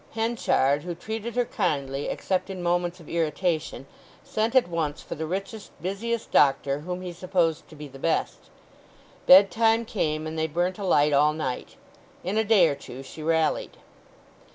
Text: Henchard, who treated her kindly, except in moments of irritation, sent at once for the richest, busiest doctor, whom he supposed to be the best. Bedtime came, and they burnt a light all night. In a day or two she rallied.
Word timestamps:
Henchard, 0.15 0.81
who 0.81 0.95
treated 0.95 1.35
her 1.35 1.45
kindly, 1.45 2.07
except 2.07 2.49
in 2.49 2.63
moments 2.63 2.99
of 2.99 3.07
irritation, 3.07 3.85
sent 4.23 4.55
at 4.55 4.67
once 4.67 5.03
for 5.03 5.13
the 5.13 5.27
richest, 5.27 5.69
busiest 5.79 6.31
doctor, 6.31 6.79
whom 6.79 7.01
he 7.03 7.13
supposed 7.13 7.67
to 7.67 7.75
be 7.75 7.87
the 7.87 7.99
best. 7.99 8.49
Bedtime 9.27 9.85
came, 9.85 10.25
and 10.25 10.39
they 10.39 10.47
burnt 10.47 10.79
a 10.79 10.83
light 10.83 11.13
all 11.13 11.33
night. 11.33 11.75
In 12.23 12.35
a 12.35 12.43
day 12.43 12.67
or 12.67 12.73
two 12.75 13.03
she 13.03 13.21
rallied. 13.21 13.77